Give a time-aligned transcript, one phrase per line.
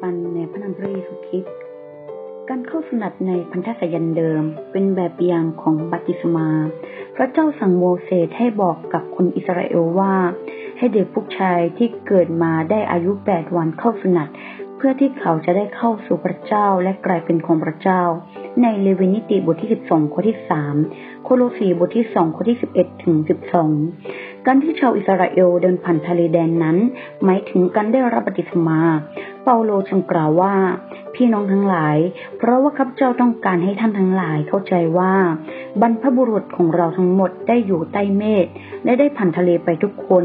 [0.00, 1.54] การแบ่งปันในพระนามพระเยซูคริสต์
[2.48, 6.48] การเข้าสนัดในพันธสัญญาเดิม เป็นแบบอย่างของบัติสมา
[7.16, 10.14] พระเจ้าสั่งโมเสสให้บอกกับคนอิสราเอลว่า
[10.78, 14.28] ให้เด็กผู้ชายที่เกิดมาได้อายุแปดวันเข้าสนัด
[14.76, 18.02] เพื่อที่เขาจะได้เข้าสู่พระเจ้าและกลายเป็นของพระเจ้า
[18.62, 20.38] ในเลวินิติบทที่12ข้อที่
[20.80, 23.16] 3โคโลสีบทที่2ข้อที่11ถึง
[23.80, 26.76] 12การที่ชาวอิสราเอลเดินผ่านทะเลแดนนั้น
[27.24, 28.78] หมายถึงการได้รับบัติศมา
[29.42, 30.54] เปาโลจึงกล่าวว่า
[31.14, 31.96] พี่น้องทั้งหลาย
[32.38, 35.14] เพราะว่าข้าพเจ้าต้องการให้ท่านทั้งหลายเข้าใจว่า
[35.80, 38.46] บรรพบุรุษของเราทั้งหมดได้อยู่ใต้เมฆ
[38.84, 40.24] และได้ผ่านทะเลไปทุกคน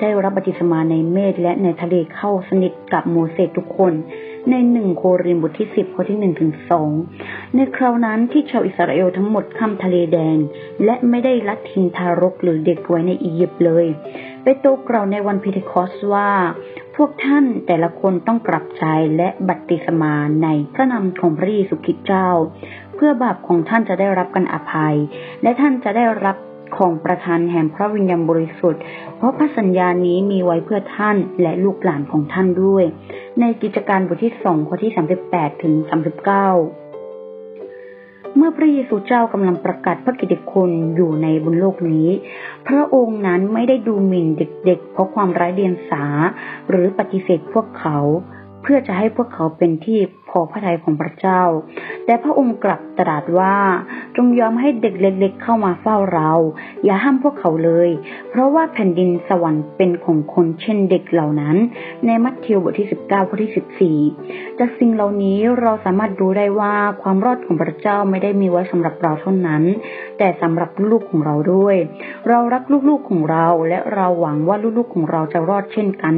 [0.00, 3.92] ได้รับบัติศมาในเมฆและในทะเลเข้าสนิทกับโมเสสทุกคน
[4.50, 6.90] ในหนึ่งโครินบทที่สิบข้อที่หนึ่งถึงสอง
[7.54, 10.36] ในคราวนั้นที่ชาวอิสราเอลทั้งหมดข้ามทะเลแดง
[10.84, 13.86] และไม่ได้ลัดทิ้งทารกหรือเด็กไว้ในอียิปต์เลย
[14.42, 16.30] เปโตรกล่าวในวันพิเทคอสว่า
[17.02, 18.84] พวกท่านแต่ละคนต้องกลับใจ
[19.16, 22.28] และบัติสมาในพระนามของพระเยซูคริสต์เจ้า
[22.94, 24.96] เพื่อบาปของท่านจะได้รับการอภัย
[25.42, 26.36] และท่านจะได้รับ
[26.76, 28.82] ของประทานแห่งพระวิญญาณบริสุทธิ์
[29.16, 32.84] เพราะพระสัญญานี้มีไว้เพื่อท่านและลูกหลานของท่านด้วย
[33.40, 36.48] ในกิจการบทที่สองข้อที่สามสิบแปดถึงสามสิบเก้า
[38.40, 42.08] เมื่อพระเยซูเจ้ากำลังประกาศพระกิตติคุณอยู่ในบนโลกนี้
[42.68, 46.04] พระองค์นั้นไม่ได้ดูหมิ่นเด็กๆ เพราะความไร้เดียงสา
[46.68, 47.98] หรือปฏิเสธพวกเขา
[48.62, 49.98] เพื่อจะให้พวกเขาเป็นที่
[50.28, 51.42] พอพระทัยของพระเจ้า
[52.04, 53.56] แต่พระองค์กลับตรัสว่า
[54.16, 56.30] จงยอมให้เด็กเล็กๆเข้ามาเฝ้าเรา
[56.84, 57.90] อย่าห้ามพวกเขาเลย
[58.30, 61.56] เพราะว่าแผ่นดินสวรรค์เป็นของคนเช่นเด็กเหล่านั้น
[62.06, 69.62] ในมัทธิวบทที่ 19ข้อที่ 14 จากสิ่งเหล่านี้เราสามารถรู้ได้ว่าความรอดของพระเจ้าไม่ได้มีไว้สำหรับเราเท่านั้น
[70.18, 71.76] แต่สำหรับลูกของเราด้วย
[72.28, 76.14] เรารักลูกๆของเราและเราหวังว่าลูกๆของเราจะรอดเช่นกัน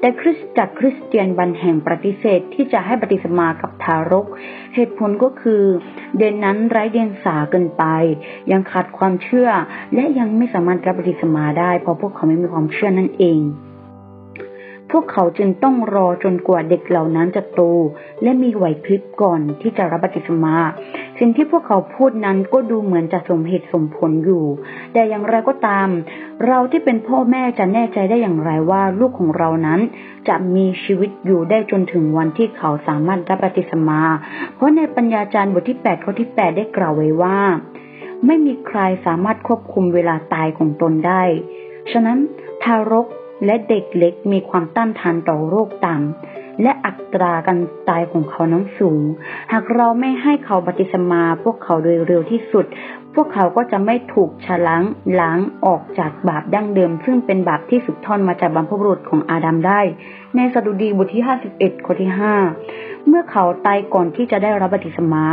[0.00, 4.26] แต่คริสตจักรคริสเตียนบันแห่งปฏิเสธที่จะให้ปฏิสมากับทารก
[4.74, 5.62] เหตุผลก็คือ
[6.16, 7.84] เด่นนั้นไร้เดียงสาเกินไป
[8.50, 9.48] ยังขาดความเชื่อ
[9.94, 13.40] และยังไม่สามารถรับปฏิสมาได้ เพราะพวกเขาไม่มีความเชื่อนั่นเอง
[14.94, 17.60] พวกเขาจึงต้องรอจนกว่าเด็กเหล่านั้นจะโต
[18.22, 20.56] และมีไหวพริบก่อนที่จะรับปฏิสมา
[21.18, 24.44] สิ่งที่พวกเขาพูดนั้นก็ดูเหมือนจะสมเหตุสมผลอยู่
[24.92, 25.88] แต่อย่างไรก็ตาม
[26.46, 29.80] เราที่เป็นพ่อแม่จะแน่ใจได้อย่างไรว่าลูกของเรานั้น
[30.28, 34.00] จะมีชีวิตอยู่ได้จนถึงวันที่เขาสามารถรับปฏิสมา
[34.54, 37.38] เพราะในปัญญาจารย์บทที่8ข้อที่ 8 ได้กล่าวไว้ว่า
[38.26, 41.22] ไม่มีใครสามารถควบคุมเวลาตายของตนได้
[41.92, 42.18] ฉะนั้น
[42.62, 43.06] ทารก
[43.44, 47.58] และเด็กเล็กมีความต้านทานต่อโรคต่ำ และอัตราการ
[47.88, 49.02] ตายของเขานั้นสูง
[49.52, 52.66] หากเราไม่ให้เขาปฏิสมาพวกเขาโดยเร็วที่สุด
[53.14, 54.82] พวกเขาก็จะไม่ถูกฉล้าง
[55.20, 59.80] ล้างออกจากบาปดั้งเดิม ซึ่งเป็นบาปที่สืบทอดมาจากบรรพบุรุษของอาดัมได้
[60.36, 61.22] ในสดุดีบทที่
[61.54, 62.10] 51 ข้อที่
[62.58, 65.24] 5 เมื่อเขาตายก่อนที่จะได้รับบัติสมา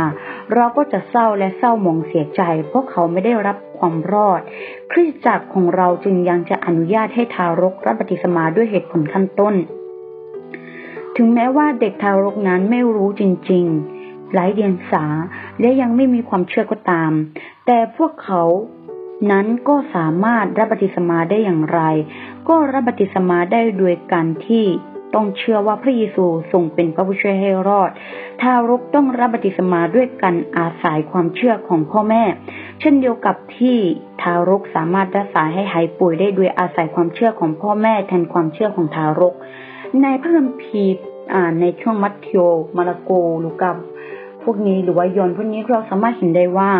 [0.54, 4.40] เราก็จะเศร้าและเศร้าหมองเสียใจ เพราะเขาไม่ได้รับความรอด
[4.92, 9.56] คริสตจักรของเราจึงยังจะอนุญาตให้ทารกรับบัติสมาด้วยเหตุผลขั้นต้น
[11.16, 15.04] ถึงแม้ว่าเด็กทารกนั้นไม่รู้จริงๆไร้เดียงสา
[15.60, 17.12] และยังไม่มีความเชื่อก็ตาม
[17.66, 18.42] แต่พวกเขา
[19.30, 21.80] นั้นก็สามารถรับบัติสมาได้อย่างไร
[22.48, 24.64] ก็รับบัติสมาได้โดยการที่
[25.14, 27.90] ต้องเชื่อว่าพระเยซูทรงเป็นพระผู้ช่วยให้รอด
[28.40, 32.22] ทารกต้องรับบัติสมาด้วยการอาศัยความเชื่อของพ่อแม่
[32.80, 33.78] เช่นเดียวกับที่
[34.22, 39.34] ทารกสามารถรักษาให้หายป่วยได้โดยอาศัยความเชื่อของพ่อแม่แทนความเชื่อของทารก
[40.02, 40.94] ในพระคัมภีร์
[41.60, 42.44] ในช่วงมัทธิว
[42.76, 43.10] มาระโก
[43.44, 43.72] ลูกา
[44.42, 46.70] พวกนี้หรือว่ายอนพวกนี้เราสามารถเห็นได้ว่า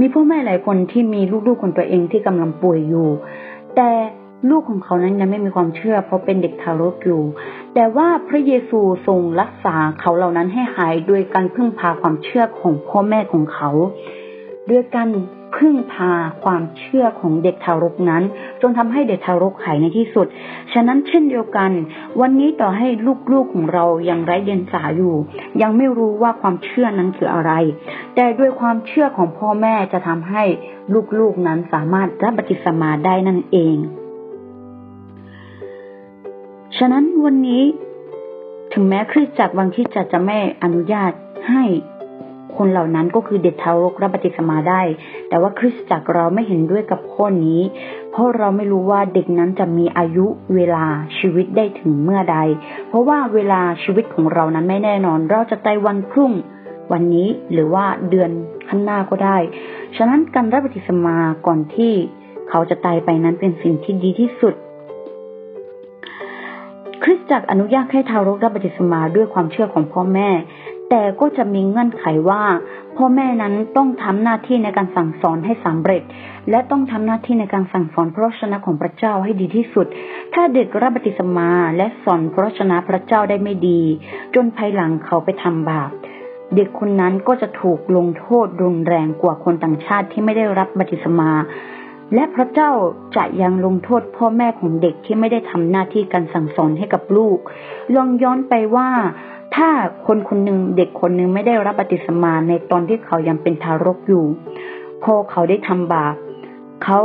[0.00, 3.08] มีพ่อแม่หลายคนที่มีลูกๆของตัวเองที่กำลังป่วยอยู่
[3.76, 3.90] แต่
[4.50, 7.22] ลูกของเขานั้นยังไม่มีความเชื่อ เพราะเป็นเด็กทารกอยู่
[7.74, 13.70] แต่ว่าพระเยซูทรงรักษาเขาเหล่านั้นให้หายโดยการพึ่งพาความเชื่อของพ่อแม่ของเขา
[14.70, 15.08] ด้วยการ
[15.56, 16.12] พึ่งพา
[16.44, 18.22] ความเชื่อของเด็กทารกนั้น
[18.60, 20.26] จนทำให้เด็กทารกหายในที่สุด
[20.72, 21.70] ฉะนั้นเช่นเดียวกัน
[22.20, 22.88] วันนี้ต่อให้
[23.32, 25.14] ลูกๆของเรายังไร้เดียงสาอยู่
[25.62, 27.52] ยังไม่รู้ว่าความเชื่อนั้นคืออะไร
[28.14, 30.44] แต่ด้วยความเชื่อของพ่อแม่จะทำให้
[31.18, 33.76] ลูกๆนั้นสามารถรับบัติศมาได้นั่นเอง
[36.78, 37.64] ฉะนั้นวันนี้
[38.72, 41.12] ถึงแม้คริสตจักรบางที่จะจะไม่อนุญาต
[41.48, 41.64] ให้
[42.56, 44.82] คนเหล่านั้นก็คือเด็กทารกรับบัติศมาได้
[45.28, 47.60] แต่ว่าคริสตจักรเราไม่เห็นด้วยกับข้อนี้
[48.10, 50.86] เพราะเราไม่รู้ว่าเด็กนั้นจะมีอายุเวลา
[51.18, 52.38] ชีวิตได้ถึงเมื่อใด
[52.88, 56.32] เพราะว่าเวลาชีวิตของเรานั้นไม่แน่นอน เราจะตายวันพรุ่ง
[56.92, 58.30] วันนี้หรือว่าเดือน
[58.68, 59.36] ข้างหน้าก็ได้
[59.96, 61.16] ฉะนั้นการรับบัติศมา
[61.46, 61.92] ก่อนที่
[62.48, 64.54] เขาจะตายไปนั้นเป็นสิ่งที่ดีที่สุด
[67.02, 70.28] คริสตจักรอนุญาตให้ทารกรับบัพติศมาด้วยความเชื่อของพ่อแม่
[70.94, 72.42] แต่ก็จะมีเงื่อนไขว่า
[72.96, 76.02] พ่อแม่นั้นต้องทำหน้าที่ในการสั่งสอนให้สำเร็จ
[76.50, 79.86] และต้องทำหน้าที่ในการสั่งสอนพระชนะของพระเจ้าให้ดีที่สุด
[80.34, 83.80] ถ้าเด็กรับบัพติศมาและสอนพระชนะพระเจ้าได้ไม่ดี
[84.34, 85.90] จนภายหลังเขาไปทำบาป
[86.54, 91.30] เด็กคนนั้นก็จะถูกลงโทษรุนแรงกว่าคนต่างชาติที่ไม่ได้รับบัติศมา
[92.14, 92.70] และพระเจ้า
[93.16, 97.38] จะยังลงโทษพ่อแม่ของเด็กที่ไม่ได้ทำหน้าที่การสั่งสอนให้กับลูก
[97.94, 98.88] ลองย้อนไปว่า
[99.54, 99.68] ถ้า
[100.06, 104.24] คนคนหนึ่งเด็กคนหนึ่งไม่ได้รับบัพติศมาในตอนที่เขายังเป็นทารกอยู่
[105.02, 106.14] พอเขาได้ทำบาป
[106.84, 107.00] เขา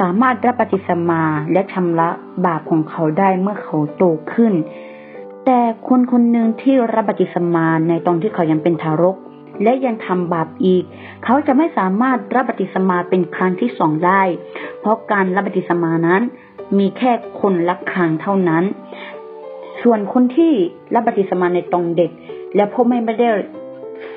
[0.00, 1.22] สามารถรับบัพติศมา
[1.52, 2.10] และชำระ
[2.46, 4.52] บาปของเขาได้เมื่อเขาโตขึ้น
[5.46, 9.16] แต่คนคนหนึ่งที่รับบัติสมาในตอนที่เขายังเป็นทารก
[9.62, 10.84] และยังทำบาปอีก
[11.24, 14.22] เขาจะไม่สามารถรับบัติสมาเป็นครั้งที่สองได้
[14.80, 16.22] เพราะการรับบัติสมานั้น
[16.78, 18.64] มีแค่คนละครั้งเท่านั้น
[19.88, 20.52] ส่วนคนที่
[20.94, 22.10] รับบัติสมาในตอนเด็ก
[22.56, 23.28] และพ่อแม่ไม่ได้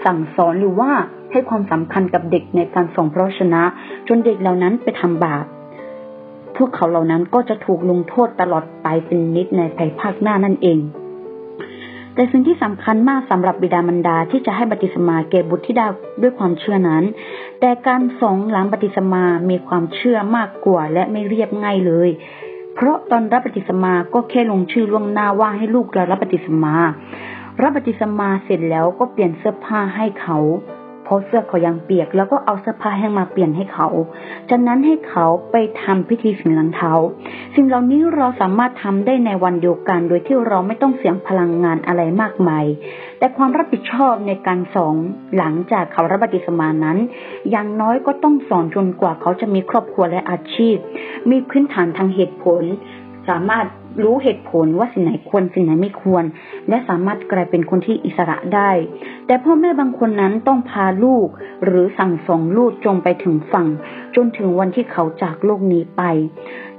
[0.06, 0.92] สั่งสอนหรือว่า
[1.32, 3.62] ให้ความสำคัญกับเด็กในการส่งพระชนะ
[4.08, 5.46] จนเด็กเหล่านั้นไปทำบาป
[6.58, 10.80] พวกเขาเหล่านั้นก็จะถูกลงโทษตลอดไปเป็นนิดในภายภาคหน้านั่นเอง
[12.14, 15.88] แต่สิ่งที่สำคัญมากสำหรับบิดามารดาที่จะให้บัติสมาแก่บุตรที่ได้
[16.22, 17.04] ด้วยความเชื่อนั้น
[17.60, 22.10] แต่การสองหลังบัติสมามีความเชื่อมากกว่าและไม่เรียบง่ายเลย
[22.82, 26.76] เพราะตอนรับปฏิสมาก็แค่ลงชื่อล่วงหน้าว่าให้ลูกเรารับปฏิสมา
[27.62, 30.38] รับปฏิสมาเสร็จแล้วก็เปลี่ยนเสื้อผ้าให้เขา
[31.10, 33.88] ราะเสื้อเขายังเปียก แล้วก็เอาเสื้อผ้าแห้งมาเปลี่ยนให้เขา
[34.50, 36.94] จากนั้นให้เขาไปทำพิธีสิ่งหลังเท้า
[37.56, 42.66] สิ่งเหล่านี้เราสามารถทำได้ในวันเดียวกัน โดยที่เราไม่ต้องเสียงพลังงานอะไรมากมาย
[43.20, 44.96] แต่ความรับผิดชอบในการสอน
[45.38, 46.98] หลังจากเขารับบัติสมานั้น
[47.52, 50.76] อย่างน้อยก็ต้องสอนจนกว่าเขาจะมีครอบครัวและอาชีพ
[51.30, 52.64] มีพื้นฐานทางเหตุผล
[53.30, 53.66] สามารถ
[54.04, 56.24] รู้เหตุผลว่าสิ่งไหนควรสิ่งไหนไม่ควร
[56.70, 58.72] และสามารถกลายเป็นคนที่อิสระได้
[59.28, 61.28] แต่พ่อแม่บางคนนั้นต้องพาลูก
[61.66, 63.68] หรือสั่งสองลูกจงไปถึงฝั่ง
[64.16, 66.02] จนถึงวันที่เขาจากโลกนี้ไป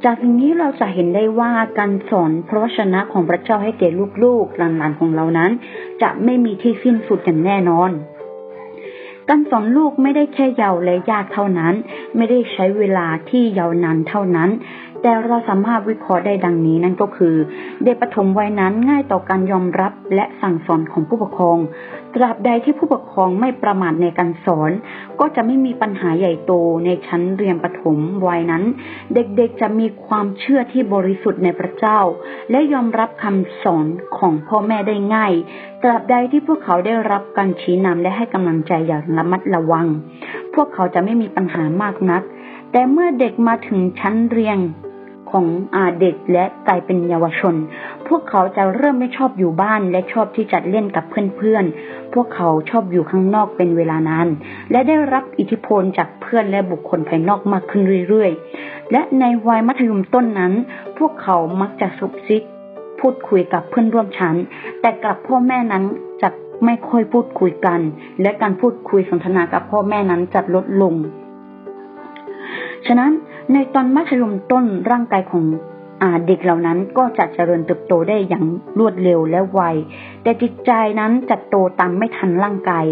[0.05, 3.89] จากสิ่งนี้เราจะเห็นได้ว่าการสอนพระชนะของพระเจ้าให้แก่
[4.23, 5.51] ลูกๆหลานๆของเรานั้น
[6.03, 7.93] จะไม่มีที่สิ้นสุดอย่างแน่นอน
[9.29, 11.75] การสอนลูกไม่ได้แค่ยาวและยากเท่านั้น
[12.17, 14.51] ไม่ได้ใช้เวลาที่ยาวนานเท่านั้น
[15.03, 17.35] แต่เราสามารถวิเคราะห์ได้ดังนี้นั่นก็คือ
[17.85, 21.59] เด็กปฐมวัยนั้นง่ายต่อการยอมรับและสั่งสอนของผู้ปกครอง
[22.15, 24.71] ตราบใดที่ผู้ปกครองไม่ประมาทในการสอน
[25.21, 26.53] ก็จะไม่มีปัญหาใหญ่โต
[26.85, 28.65] ในชั้นเรียนปฐมวัยนั้น
[29.15, 31.99] เด็กๆจะมีความเชื่อที่บริสุทธิ์ในพระเจ้า
[32.51, 33.87] และยอมรับคำสอน
[34.19, 35.33] ของพ่อแม่ได้ง่าย
[35.83, 39.87] ตราบใดที่พวกเขาได้รับการชี้นำและให้กำลังใจอย่างระมัดระวัง
[40.55, 42.23] พวกเขาจะไม่มีปัญหามากนัก
[42.73, 44.59] แต่เมื่อเด็กมาถึงชั้นเรียน
[45.33, 45.47] ของ
[45.77, 47.55] อาเด็กและกลายเป็นเยาวชน
[48.09, 51.05] พวกเขาจะเริ่มไม่ชอบอยู่บ้านและชอบที่จะเล่นกับ
[51.37, 54.29] เพื่อนๆ พวกเขาชอบอยู่ข้างนอกเป็นเวลานาน
[54.71, 60.53] และได้รับอิทธิพลจากเพื่อนและบุคคลภายนอกมากขึ้นเรื่อยๆ และในวัยมัธยมต้นนั้น
[60.99, 62.43] พวกเขามักจะซุบซิบ
[63.01, 64.37] พูดคุยกับเพื่อนร่วมชั้น
[64.81, 65.85] แต่กับพ่อแม่นั้น
[66.23, 66.29] จะ
[66.65, 67.81] ไม่ค่อยพูดคุยกัน
[68.23, 70.95] และการพูดคุยสนทนากับพ่อแม่นั้นจะลดลง
[72.87, 73.13] ฉะนั้น
[73.53, 75.45] ในตอนมัธยมต้นร่างกายของ
[76.27, 78.45] เด็กเหล่านั้นก็จะเจริญเติบโตได้อย่าง
[78.79, 79.61] รวดเร็วและไว
[80.23, 82.87] แต่จิตใจนั้นจะโตตามไม่ทันร่างกาย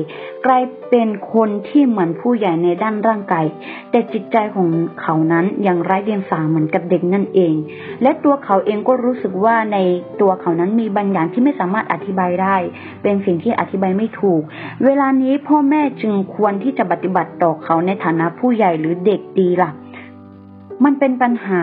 [0.47, 3.45] กลายเป็นคนที่เหมือนผู้ใหญ่ในด้านร่างกาย
[3.91, 4.69] แต่จิตใจของ
[5.01, 7.55] เขานั้นยังไร้เดียงสาเหมือนกับเด็กนั่นเอง
[8.03, 9.79] และตัวเขาเองก็รู้สึกว่าใน
[10.21, 12.57] ตัวเขานั้นมีบางอย่างที่ไม่สามารถอธิบายได้
[13.03, 14.43] เป็นสิ่งที่อธิบายไม่ถูก
[14.85, 19.73] เวลานี้พ่อแม่จึงควรที่จะปฏิบัติต่อเขาในฐานะผู้ใหญ่หรือเด็กดีล่ะ
[20.85, 21.63] มันเป็นปัญหา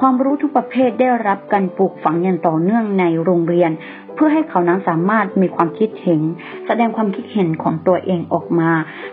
[0.00, 3.70] ความรู้ทุกประเภทได้รับการปลูกฝังอย่างต่อเนื่องในโรงเรียน
[4.14, 6.20] เพื่อให้เขานั้นสามารถมีความคิดเห็น
[6.66, 8.70] แสดงความคิดเห็นของตัวเองออกมา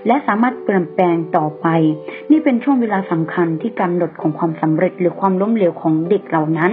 [0.07, 1.67] และสามารถเปลี่ยนแปลงต่อไป
[2.31, 6.71] นี่เป็นช่วงเวลาสำคัญที่กำหนดของความสำเร็จหรือความล้มเหลวของเด็กเหล่านั้น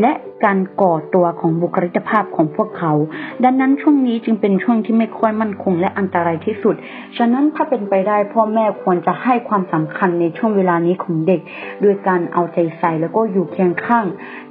[0.00, 0.12] และ
[0.44, 2.92] การก่อตัวของบุคลิกภาพของพวกเขา
[3.44, 6.74] ดังนั้นช่วงนี้จึงเป็นช่วงที่ไม่ค่อยมั่นคงและอันตรายที่สุด
[7.16, 11.40] ฉะนั้นถ้าเป็นไปได้พ่อแม่ควรจะให้ความสำคัญในช่วงเวลานี้ของเด็ก
[11.82, 14.06] โดยการเอาใจใส่แล้วก็อยู่เคียงข้าง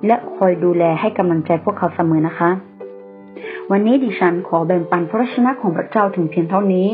[0.06, 2.50] และคอยดูแลให้กำลังใจพวกเขาเสมอนะคะ
[3.72, 6.88] วันนี้ดิฉันขอแบ่งปันพระชนะของพระเจ้าถึงเพียงเท่านี้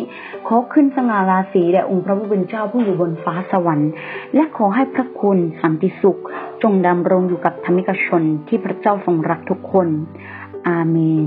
[0.47, 3.91] ขอขึ้นสง่าราศีแด่องค์พระผู้เป็นเจ้าผู้อยู่บนฟ้าสวรรค์
[4.35, 6.19] และขอให้พระคุณสันติสุข
[6.63, 9.87] จงดำรงอยู่กับธรรมิกชนที่พระเจ้าทรงรักทุกคน
[10.67, 11.25] อาเมน